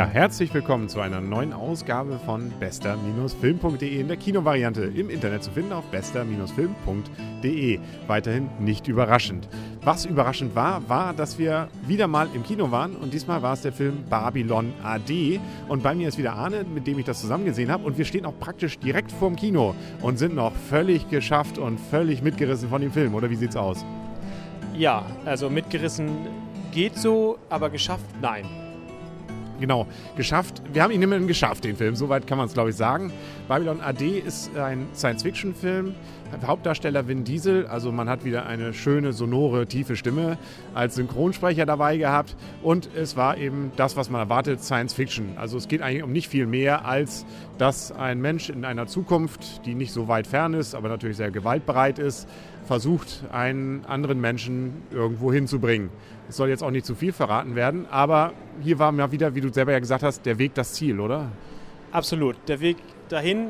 herzlich 0.00 0.54
willkommen 0.54 0.88
zu 0.88 1.00
einer 1.00 1.20
neuen 1.20 1.52
Ausgabe 1.52 2.18
von 2.24 2.50
bester-film.de 2.58 4.00
in 4.00 4.08
der 4.08 4.16
Kinovariante 4.16 4.84
im 4.84 5.10
Internet 5.10 5.44
zu 5.44 5.50
finden 5.50 5.74
auf 5.74 5.84
bester-film.de. 5.90 7.78
Weiterhin 8.06 8.48
nicht 8.58 8.88
überraschend. 8.88 9.50
Was 9.82 10.06
überraschend 10.06 10.54
war, 10.54 10.88
war, 10.88 11.12
dass 11.12 11.38
wir 11.38 11.68
wieder 11.86 12.06
mal 12.06 12.26
im 12.32 12.42
Kino 12.42 12.70
waren 12.70 12.96
und 12.96 13.12
diesmal 13.12 13.42
war 13.42 13.52
es 13.52 13.60
der 13.60 13.72
Film 13.72 14.04
Babylon 14.08 14.72
AD 14.82 15.38
und 15.68 15.82
bei 15.82 15.94
mir 15.94 16.08
ist 16.08 16.16
wieder 16.16 16.32
Arne, 16.32 16.64
mit 16.64 16.86
dem 16.86 16.98
ich 16.98 17.04
das 17.04 17.20
zusammen 17.20 17.44
gesehen 17.44 17.70
habe 17.70 17.84
und 17.84 17.98
wir 17.98 18.06
stehen 18.06 18.24
auch 18.24 18.38
praktisch 18.40 18.78
direkt 18.78 19.12
vorm 19.12 19.36
Kino 19.36 19.74
und 20.00 20.18
sind 20.18 20.34
noch 20.34 20.54
völlig 20.70 21.10
geschafft 21.10 21.58
und 21.58 21.78
völlig 21.78 22.22
mitgerissen 22.22 22.70
von 22.70 22.80
dem 22.80 22.92
Film, 22.92 23.14
oder 23.14 23.28
wie 23.28 23.36
sieht's 23.36 23.56
aus? 23.56 23.84
Ja, 24.74 25.04
also 25.26 25.50
mitgerissen 25.50 26.08
geht 26.72 26.96
so, 26.96 27.36
aber 27.50 27.68
geschafft 27.68 28.06
nein 28.22 28.46
genau, 29.62 29.86
geschafft. 30.16 30.60
Wir 30.72 30.82
haben 30.82 30.90
ihn 30.90 31.00
immerhin 31.00 31.26
geschafft, 31.26 31.64
den 31.64 31.76
Film. 31.76 31.94
Soweit 31.94 32.26
kann 32.26 32.36
man 32.36 32.48
es, 32.48 32.52
glaube 32.52 32.70
ich, 32.70 32.76
sagen. 32.76 33.12
Babylon 33.48 33.80
AD 33.80 34.18
ist 34.18 34.54
ein 34.56 34.88
Science-Fiction-Film. 34.92 35.94
Hauptdarsteller 36.46 37.06
Vin 37.08 37.24
Diesel, 37.24 37.66
also 37.66 37.92
man 37.92 38.08
hat 38.08 38.24
wieder 38.24 38.46
eine 38.46 38.72
schöne, 38.72 39.12
sonore, 39.12 39.66
tiefe 39.66 39.96
Stimme 39.96 40.38
als 40.72 40.94
Synchronsprecher 40.94 41.66
dabei 41.66 41.98
gehabt. 41.98 42.36
Und 42.62 42.88
es 42.96 43.16
war 43.16 43.36
eben 43.36 43.70
das, 43.76 43.96
was 43.96 44.10
man 44.10 44.20
erwartet, 44.20 44.62
Science-Fiction. 44.62 45.34
Also 45.36 45.58
es 45.58 45.68
geht 45.68 45.82
eigentlich 45.82 46.02
um 46.02 46.10
nicht 46.10 46.28
viel 46.28 46.46
mehr, 46.46 46.86
als 46.86 47.24
dass 47.58 47.92
ein 47.92 48.20
Mensch 48.20 48.48
in 48.48 48.64
einer 48.64 48.86
Zukunft, 48.86 49.64
die 49.66 49.74
nicht 49.74 49.92
so 49.92 50.08
weit 50.08 50.26
fern 50.26 50.54
ist, 50.54 50.74
aber 50.74 50.88
natürlich 50.88 51.18
sehr 51.18 51.30
gewaltbereit 51.30 51.98
ist, 51.98 52.26
versucht, 52.64 53.24
einen 53.30 53.84
anderen 53.84 54.20
Menschen 54.20 54.82
irgendwo 54.90 55.32
hinzubringen. 55.32 55.90
Es 56.28 56.36
soll 56.36 56.48
jetzt 56.48 56.62
auch 56.62 56.70
nicht 56.70 56.86
zu 56.86 56.94
viel 56.94 57.12
verraten 57.12 57.54
werden, 57.54 57.86
aber 57.90 58.32
hier 58.62 58.78
war 58.78 58.92
mal 58.92 59.10
wieder, 59.12 59.34
wie 59.34 59.40
du 59.40 59.52
selber 59.52 59.72
ja 59.72 59.78
gesagt 59.78 60.02
hast, 60.02 60.24
der 60.24 60.38
Weg 60.38 60.54
das 60.54 60.74
Ziel, 60.74 61.00
oder? 61.00 61.30
Absolut. 61.90 62.36
Der 62.48 62.60
Weg 62.60 62.76
dahin 63.08 63.48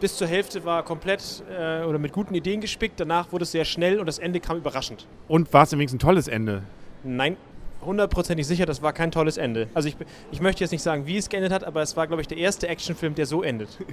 bis 0.00 0.16
zur 0.16 0.26
Hälfte 0.26 0.64
war 0.64 0.82
komplett 0.84 1.42
äh, 1.50 1.84
oder 1.84 1.98
mit 1.98 2.12
guten 2.12 2.34
Ideen 2.34 2.60
gespickt. 2.60 2.98
Danach 2.98 3.32
wurde 3.32 3.42
es 3.42 3.52
sehr 3.52 3.64
schnell 3.64 3.98
und 3.98 4.06
das 4.06 4.18
Ende 4.18 4.40
kam 4.40 4.56
überraschend. 4.56 5.06
Und 5.28 5.52
war 5.52 5.64
es 5.64 5.72
übrigens 5.72 5.92
ein 5.92 5.98
tolles 5.98 6.28
Ende? 6.28 6.62
Nein, 7.04 7.36
hundertprozentig 7.84 8.46
sicher, 8.46 8.66
das 8.66 8.82
war 8.82 8.92
kein 8.92 9.10
tolles 9.10 9.36
Ende. 9.36 9.68
Also 9.74 9.88
ich, 9.88 9.96
ich 10.30 10.40
möchte 10.40 10.62
jetzt 10.62 10.70
nicht 10.70 10.82
sagen, 10.82 11.06
wie 11.06 11.16
es 11.16 11.28
geendet 11.28 11.52
hat, 11.52 11.64
aber 11.64 11.82
es 11.82 11.96
war, 11.96 12.06
glaube 12.06 12.22
ich, 12.22 12.28
der 12.28 12.38
erste 12.38 12.68
Actionfilm, 12.68 13.14
der 13.14 13.26
so 13.26 13.42
endet. 13.42 13.68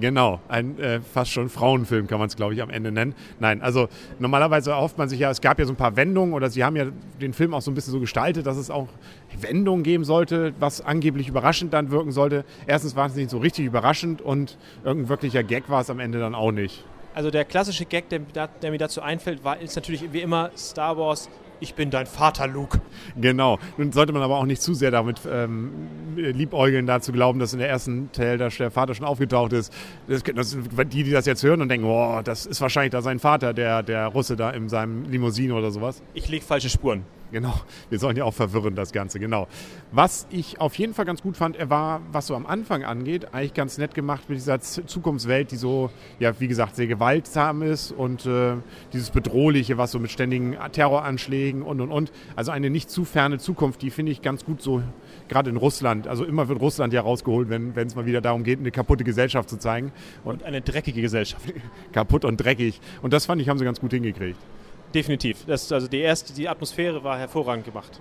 Genau, 0.00 0.40
ein 0.48 0.78
äh, 0.78 1.00
fast 1.00 1.30
schon 1.30 1.48
Frauenfilm 1.48 2.06
kann 2.06 2.18
man 2.18 2.26
es, 2.26 2.34
glaube 2.34 2.54
ich, 2.54 2.62
am 2.62 2.70
Ende 2.70 2.90
nennen. 2.90 3.14
Nein, 3.38 3.62
also 3.62 3.88
normalerweise 4.18 4.70
erhofft 4.70 4.98
man 4.98 5.08
sich 5.08 5.20
ja, 5.20 5.30
es 5.30 5.40
gab 5.40 5.58
ja 5.58 5.64
so 5.64 5.72
ein 5.72 5.76
paar 5.76 5.96
Wendungen 5.96 6.34
oder 6.34 6.50
sie 6.50 6.64
haben 6.64 6.76
ja 6.76 6.86
den 7.20 7.32
Film 7.32 7.54
auch 7.54 7.60
so 7.60 7.70
ein 7.70 7.74
bisschen 7.74 7.92
so 7.92 8.00
gestaltet, 8.00 8.46
dass 8.46 8.56
es 8.56 8.70
auch 8.70 8.88
Wendungen 9.40 9.84
geben 9.84 10.04
sollte, 10.04 10.54
was 10.58 10.80
angeblich 10.80 11.28
überraschend 11.28 11.72
dann 11.72 11.90
wirken 11.90 12.10
sollte. 12.10 12.44
Erstens 12.66 12.96
war 12.96 13.06
es 13.06 13.14
nicht 13.14 13.30
so 13.30 13.38
richtig 13.38 13.66
überraschend 13.66 14.22
und 14.22 14.56
irgendein 14.82 15.08
wirklicher 15.08 15.42
Gag 15.42 15.68
war 15.68 15.82
es 15.82 15.90
am 15.90 16.00
Ende 16.00 16.18
dann 16.18 16.34
auch 16.34 16.52
nicht. 16.52 16.84
Also 17.14 17.30
der 17.30 17.44
klassische 17.44 17.84
Gag, 17.84 18.08
der, 18.08 18.20
der, 18.20 18.70
mir 18.70 18.78
dazu 18.78 19.02
einfällt, 19.02 19.44
war, 19.44 19.60
ist 19.60 19.76
natürlich 19.76 20.12
wie 20.12 20.20
immer 20.20 20.50
Star 20.56 20.96
Wars 20.96 21.28
ich 21.62 21.74
bin 21.74 21.90
dein 21.90 22.06
Vater, 22.06 22.46
Luke. 22.46 22.80
Genau. 23.16 23.58
Nun 23.76 23.92
sollte 23.92 24.12
man 24.12 24.22
aber 24.22 24.38
auch 24.38 24.44
nicht 24.44 24.60
zu 24.60 24.74
sehr 24.74 24.90
damit 24.90 25.20
ähm, 25.30 25.70
liebäugeln, 26.16 26.86
da 26.86 27.00
zu 27.00 27.12
glauben, 27.12 27.38
dass 27.38 27.52
in 27.52 27.60
der 27.60 27.68
ersten 27.68 28.10
Teil 28.12 28.36
der 28.36 28.50
Vater 28.50 28.94
schon 28.94 29.06
aufgetaucht 29.06 29.52
ist. 29.52 29.72
Das, 30.08 30.22
das, 30.22 30.56
die, 30.86 31.04
die 31.04 31.10
das 31.10 31.26
jetzt 31.26 31.42
hören 31.42 31.62
und 31.62 31.68
denken, 31.68 31.86
oh, 31.86 32.20
das 32.22 32.46
ist 32.46 32.60
wahrscheinlich 32.60 32.90
da 32.90 33.00
sein 33.00 33.20
Vater, 33.20 33.54
der, 33.54 33.82
der 33.82 34.08
Russe 34.08 34.36
da 34.36 34.50
in 34.50 34.68
seinem 34.68 35.04
Limousine 35.04 35.54
oder 35.54 35.70
sowas. 35.70 36.02
Ich 36.14 36.28
lege 36.28 36.44
falsche 36.44 36.68
Spuren. 36.68 37.04
Genau, 37.32 37.54
wir 37.88 37.98
sollen 37.98 38.16
ja 38.18 38.24
auch 38.24 38.34
verwirren, 38.34 38.74
das 38.74 38.92
Ganze, 38.92 39.18
genau. 39.18 39.48
Was 39.90 40.26
ich 40.28 40.60
auf 40.60 40.74
jeden 40.74 40.92
Fall 40.92 41.06
ganz 41.06 41.22
gut 41.22 41.38
fand, 41.38 41.56
er 41.56 41.70
war, 41.70 42.02
was 42.12 42.26
so 42.26 42.36
am 42.36 42.44
Anfang 42.44 42.84
angeht, 42.84 43.32
eigentlich 43.32 43.54
ganz 43.54 43.78
nett 43.78 43.94
gemacht 43.94 44.28
mit 44.28 44.36
dieser 44.36 44.60
Zukunftswelt, 44.60 45.50
die 45.50 45.56
so, 45.56 45.88
ja, 46.18 46.38
wie 46.40 46.46
gesagt, 46.46 46.76
sehr 46.76 46.88
gewaltsam 46.88 47.62
ist 47.62 47.90
und 47.90 48.26
äh, 48.26 48.56
dieses 48.92 49.08
Bedrohliche, 49.10 49.78
was 49.78 49.92
so 49.92 49.98
mit 49.98 50.10
ständigen 50.10 50.58
Terroranschlägen 50.72 51.62
und 51.62 51.80
und 51.80 51.90
und. 51.90 52.12
Also 52.36 52.52
eine 52.52 52.68
nicht 52.68 52.90
zu 52.90 53.06
ferne 53.06 53.38
Zukunft, 53.38 53.80
die 53.80 53.88
finde 53.88 54.12
ich 54.12 54.20
ganz 54.20 54.44
gut 54.44 54.60
so, 54.60 54.82
gerade 55.28 55.48
in 55.48 55.56
Russland. 55.56 56.08
Also 56.08 56.26
immer 56.26 56.48
wird 56.48 56.60
Russland 56.60 56.92
ja 56.92 57.00
rausgeholt, 57.00 57.48
wenn 57.48 57.72
es 57.74 57.94
mal 57.94 58.04
wieder 58.04 58.20
darum 58.20 58.44
geht, 58.44 58.58
eine 58.58 58.70
kaputte 58.70 59.04
Gesellschaft 59.04 59.48
zu 59.48 59.56
zeigen. 59.58 59.90
Und, 60.22 60.32
und 60.32 60.44
eine 60.44 60.60
dreckige 60.60 61.00
Gesellschaft. 61.00 61.42
Kaputt 61.92 62.24
und 62.24 62.38
dreckig. 62.38 62.80
Und 63.00 63.12
das 63.12 63.26
fand 63.26 63.40
ich, 63.40 63.48
haben 63.48 63.58
sie 63.58 63.64
ganz 63.64 63.80
gut 63.80 63.92
hingekriegt. 63.92 64.38
Definitiv. 64.94 65.44
Das, 65.46 65.70
also 65.72 65.88
die 65.88 66.00
erste, 66.00 66.32
die 66.32 66.48
Atmosphäre 66.48 67.02
war 67.02 67.18
hervorragend 67.18 67.64
gemacht. 67.64 68.00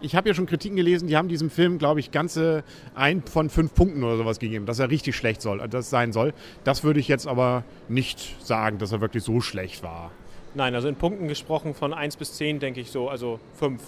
Ich 0.00 0.14
habe 0.14 0.28
ja 0.28 0.34
schon 0.34 0.46
Kritiken 0.46 0.76
gelesen, 0.76 1.08
die 1.08 1.16
haben 1.16 1.28
diesem 1.28 1.50
Film, 1.50 1.78
glaube 1.78 1.98
ich, 1.98 2.12
ganze 2.12 2.62
ein 2.94 3.22
von 3.22 3.50
fünf 3.50 3.74
Punkten 3.74 4.04
oder 4.04 4.16
sowas 4.16 4.38
gegeben, 4.38 4.64
dass 4.64 4.78
er 4.78 4.90
richtig 4.90 5.16
schlecht 5.16 5.42
soll, 5.42 5.66
das 5.68 5.90
sein 5.90 6.12
soll. 6.12 6.34
Das 6.62 6.84
würde 6.84 7.00
ich 7.00 7.08
jetzt 7.08 7.26
aber 7.26 7.64
nicht 7.88 8.36
sagen, 8.44 8.78
dass 8.78 8.92
er 8.92 9.00
wirklich 9.00 9.24
so 9.24 9.40
schlecht 9.40 9.82
war. 9.82 10.12
Nein, 10.54 10.74
also 10.74 10.88
in 10.88 10.94
Punkten 10.94 11.26
gesprochen 11.26 11.74
von 11.74 11.92
1 11.92 12.16
bis 12.16 12.34
10 12.34 12.60
denke 12.60 12.80
ich 12.80 12.90
so, 12.90 13.08
also 13.08 13.40
5 13.54 13.82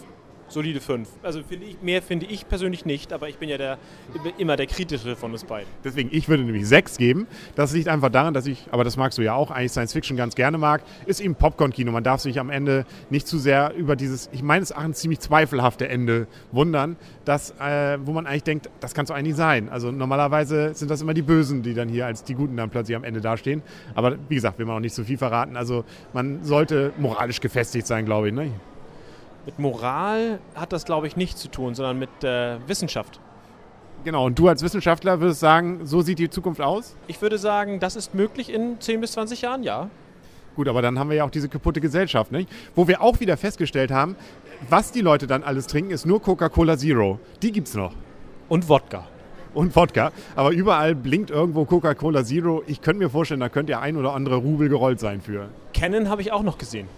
solide 0.51 0.81
5. 0.81 1.09
Also 1.23 1.43
find 1.43 1.63
ich, 1.63 1.83
mehr 1.83 2.03
finde 2.03 2.27
ich 2.27 2.49
persönlich 2.49 2.85
nicht, 2.85 3.13
aber 3.13 3.29
ich 3.29 3.39
bin 3.39 3.49
ja 3.49 3.59
der, 3.59 3.79
immer 4.39 4.57
der 4.57 4.67
kritische 4.67 5.17
von 5.17 5.33
uns 5.33 5.45
beiden. 5.45 5.69
Deswegen, 5.85 6.11
ich 6.13 6.29
würde 6.29 6.43
nämlich 6.43 6.67
6 6.67 6.99
geben. 6.99 7.27
Das 7.55 7.73
liegt 7.73 7.89
einfach 7.89 8.11
daran, 8.11 8.35
dass 8.35 8.47
ich, 8.47 8.67
aber 8.71 8.85
das 8.85 8.97
magst 8.97 9.19
du 9.19 9.23
ja 9.23 9.35
auch, 9.35 9.51
eigentlich 9.51 9.73
Science 9.73 9.93
Fiction 9.93 10.17
ganz 10.17 10.35
gerne 10.35 10.59
mag, 10.59 10.83
ist 11.07 11.21
eben 11.21 11.35
Popcorn-Kino. 11.35 11.93
Man 11.93 12.05
darf 12.05 12.21
sich 12.21 12.39
am 12.39 12.51
Ende 12.51 12.85
nicht 13.09 13.27
zu 13.27 13.39
sehr 13.39 13.75
über 13.75 13.97
dieses, 13.97 14.29
ich 14.33 14.43
meine 14.43 14.63
es 14.63 14.73
ein 14.73 14.95
ziemlich 14.95 15.21
zweifelhafte 15.21 15.89
Ende 15.89 16.27
wundern, 16.53 16.97
dass, 17.25 17.53
äh, 17.61 17.99
wo 18.05 18.13
man 18.13 18.27
eigentlich 18.27 18.45
denkt, 18.45 18.71
das 18.81 18.95
kann 18.95 19.05
es 19.05 19.11
eigentlich 19.11 19.37
sein. 19.37 19.69
Also 19.69 19.91
normalerweise 19.91 20.75
sind 20.75 20.91
das 20.91 21.03
immer 21.03 21.15
die 21.15 21.23
Bösen, 21.23 21.63
die 21.63 21.75
dann 21.75 21.89
hier 21.89 22.07
als 22.07 22.25
die 22.25 22.35
Guten 22.35 22.57
dann 22.57 22.71
plötzlich 22.71 22.97
am 22.97 23.05
Ende 23.05 23.21
dastehen. 23.21 23.63
Aber 23.95 24.17
wie 24.29 24.35
gesagt, 24.35 24.59
will 24.59 24.67
man 24.67 24.77
auch 24.77 24.81
nicht 24.81 24.95
zu 24.95 25.05
viel 25.05 25.19
verraten. 25.19 25.57
Also 25.57 25.85
man 26.13 26.45
sollte 26.45 26.93
moralisch 26.99 27.41
gefestigt 27.41 27.87
sein, 27.87 28.05
glaube 28.05 28.29
ich. 28.29 28.35
Ne? 28.35 28.51
Mit 29.47 29.59
Moral 29.59 30.39
hat 30.55 30.73
das, 30.73 30.85
glaube 30.85 31.07
ich, 31.07 31.17
nichts 31.17 31.41
zu 31.41 31.49
tun, 31.49 31.75
sondern 31.75 31.99
mit 31.99 32.25
äh, 32.25 32.57
Wissenschaft. 32.67 33.21
Genau, 34.05 34.27
und 34.27 34.39
du 34.39 34.49
als 34.49 34.63
Wissenschaftler 34.63 35.21
würdest 35.21 35.41
sagen, 35.41 35.81
so 35.85 36.01
sieht 36.01 36.19
die 36.19 36.31
Zukunft 36.31 36.61
aus? 36.61 36.97
Ich 37.07 37.21
würde 37.21 37.37
sagen, 37.37 37.81
das 37.81 37.97
ist 37.97 38.15
möglich 38.15 38.53
in 38.53 38.81
10 38.81 39.01
bis 39.01 39.13
20 39.13 39.43
Jahren, 39.43 39.63
ja. 39.63 39.91
Gut, 40.57 40.69
aber 40.69 40.83
dann 40.83 40.99
haben 40.99 41.11
wir 41.11 41.17
ja 41.17 41.25
auch 41.25 41.31
diese 41.31 41.49
kaputte 41.49 41.81
Gesellschaft, 41.81 42.33
nicht? 42.33 42.51
Wo 42.75 42.89
wir 42.89 43.03
auch 43.03 43.21
wieder 43.21 43.37
festgestellt 43.37 43.91
haben, 43.91 44.17
was 44.69 44.91
die 44.93 45.01
Leute 45.01 45.27
dann 45.27 45.43
alles 45.43 45.67
trinken, 45.67 45.91
ist 45.91 46.07
nur 46.07 46.21
Coca-Cola 46.21 46.77
Zero. 46.77 47.19
Die 47.43 47.53
gibt's 47.53 47.75
noch. 47.75 47.93
Und 48.49 48.69
Wodka. 48.69 49.07
Und 49.55 49.75
Wodka. 49.77 50.13
Aber 50.37 50.51
überall 50.51 50.95
blinkt 50.95 51.31
irgendwo 51.31 51.65
Coca-Cola 51.65 52.25
Zero. 52.25 52.63
Ich 52.67 52.81
könnte 52.81 53.03
mir 53.03 53.11
vorstellen, 53.11 53.41
da 53.41 53.49
könnte 53.49 53.73
ja 53.73 53.81
ein 53.81 53.97
oder 53.97 54.15
andere 54.15 54.37
Rubel 54.37 54.69
gerollt 54.69 55.01
sein 55.01 55.21
für. 55.21 55.49
Canon 55.73 56.09
habe 56.09 56.23
ich 56.23 56.33
auch 56.33 56.43
noch 56.43 56.59
gesehen. 56.59 56.89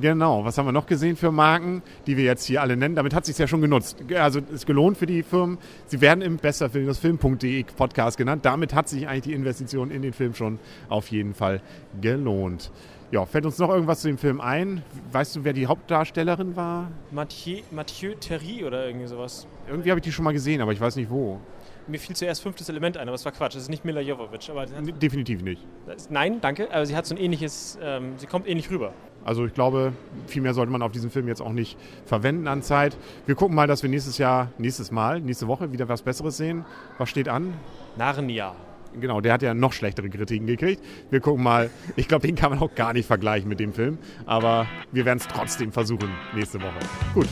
Genau, 0.00 0.44
was 0.44 0.56
haben 0.56 0.66
wir 0.66 0.72
noch 0.72 0.86
gesehen 0.86 1.16
für 1.16 1.32
Marken, 1.32 1.82
die 2.06 2.16
wir 2.16 2.24
jetzt 2.24 2.44
hier 2.44 2.60
alle 2.60 2.76
nennen? 2.76 2.94
Damit 2.94 3.14
hat 3.14 3.24
es 3.24 3.28
sich 3.28 3.38
ja 3.38 3.48
schon 3.48 3.60
genutzt. 3.60 3.96
Also 4.14 4.40
ist 4.52 4.66
gelohnt 4.66 4.96
für 4.98 5.06
die 5.06 5.22
Firmen. 5.22 5.58
Sie 5.86 6.00
werden 6.00 6.22
im 6.22 6.36
besserfilmsfilm.de 6.36 7.64
Podcast 7.76 8.16
genannt. 8.16 8.44
Damit 8.44 8.74
hat 8.74 8.88
sich 8.88 9.08
eigentlich 9.08 9.22
die 9.22 9.32
Investition 9.32 9.90
in 9.90 10.02
den 10.02 10.12
Film 10.12 10.34
schon 10.34 10.58
auf 10.88 11.08
jeden 11.08 11.34
Fall 11.34 11.60
gelohnt. 12.00 12.70
Ja, 13.10 13.26
fällt 13.26 13.44
uns 13.44 13.58
noch 13.58 13.70
irgendwas 13.70 14.02
zu 14.02 14.08
dem 14.08 14.18
Film 14.18 14.40
ein? 14.40 14.82
Weißt 15.10 15.34
du, 15.34 15.42
wer 15.42 15.52
die 15.52 15.66
Hauptdarstellerin 15.66 16.54
war? 16.54 16.92
Mathieu, 17.10 17.58
Mathieu 17.72 18.14
Terry 18.14 18.64
oder 18.64 18.86
irgendwie 18.86 19.08
sowas. 19.08 19.48
Irgendwie 19.66 19.90
habe 19.90 19.98
ich 19.98 20.04
die 20.04 20.12
schon 20.12 20.24
mal 20.24 20.32
gesehen, 20.32 20.60
aber 20.60 20.72
ich 20.72 20.80
weiß 20.80 20.94
nicht 20.94 21.10
wo. 21.10 21.40
Mir 21.86 21.98
fiel 21.98 22.14
zuerst 22.16 22.42
fünftes 22.42 22.68
Element 22.68 22.96
ein, 22.96 23.02
aber 23.02 23.12
das 23.12 23.24
war 23.24 23.32
Quatsch. 23.32 23.54
Das 23.54 23.62
ist 23.62 23.68
nicht 23.68 23.84
Mila 23.84 24.00
Jovovich. 24.00 24.50
Aber 24.50 24.66
Definitiv 24.66 25.42
nicht. 25.42 25.66
nein, 26.08 26.40
danke. 26.40 26.72
Aber 26.72 26.86
sie 26.86 26.96
hat 26.96 27.06
so 27.06 27.14
ein 27.14 27.18
ähnliches, 27.18 27.78
ähm, 27.82 28.14
sie 28.16 28.26
kommt 28.26 28.48
ähnlich 28.48 28.70
rüber. 28.70 28.92
Also 29.24 29.44
ich 29.44 29.52
glaube, 29.52 29.92
viel 30.26 30.40
mehr 30.42 30.54
sollte 30.54 30.72
man 30.72 30.82
auf 30.82 30.92
diesen 30.92 31.10
Film 31.10 31.28
jetzt 31.28 31.42
auch 31.42 31.52
nicht 31.52 31.76
verwenden 32.06 32.48
an 32.48 32.62
Zeit. 32.62 32.96
Wir 33.26 33.34
gucken 33.34 33.54
mal, 33.54 33.66
dass 33.66 33.82
wir 33.82 33.90
nächstes 33.90 34.18
Jahr, 34.18 34.50
nächstes 34.56 34.90
Mal, 34.90 35.20
nächste 35.20 35.46
Woche 35.46 35.72
wieder 35.72 35.88
was 35.88 36.02
Besseres 36.02 36.36
sehen. 36.36 36.64
Was 36.98 37.10
steht 37.10 37.28
an? 37.28 37.52
Narnia. 37.96 38.54
Genau, 38.98 39.20
der 39.20 39.34
hat 39.34 39.42
ja 39.42 39.54
noch 39.54 39.72
schlechtere 39.72 40.08
Kritiken 40.10 40.46
gekriegt. 40.46 40.82
Wir 41.10 41.20
gucken 41.20 41.44
mal, 41.44 41.70
ich 41.96 42.08
glaube, 42.08 42.26
den 42.26 42.34
kann 42.34 42.50
man 42.50 42.58
auch 42.58 42.74
gar 42.74 42.92
nicht 42.92 43.06
vergleichen 43.06 43.48
mit 43.48 43.60
dem 43.60 43.72
Film. 43.72 43.98
Aber 44.26 44.66
wir 44.90 45.04
werden 45.04 45.18
es 45.18 45.28
trotzdem 45.28 45.70
versuchen 45.70 46.10
nächste 46.34 46.60
Woche. 46.60 46.78
Gut, 47.14 47.28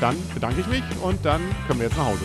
dann 0.00 0.16
bedanke 0.34 0.60
ich 0.60 0.66
mich 0.66 0.82
und 1.02 1.24
dann 1.24 1.40
können 1.66 1.80
wir 1.80 1.86
jetzt 1.86 1.96
nach 1.96 2.06
Hause. 2.06 2.24